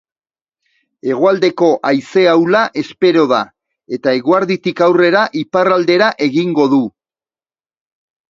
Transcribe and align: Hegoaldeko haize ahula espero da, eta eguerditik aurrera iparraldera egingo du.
Hegoaldeko 1.09 1.67
haize 1.89 2.23
ahula 2.31 2.61
espero 2.83 3.25
da, 3.33 3.41
eta 3.99 4.15
eguerditik 4.21 4.83
aurrera 4.87 5.21
iparraldera 5.43 6.07
egingo 6.29 6.65
du. 6.75 6.81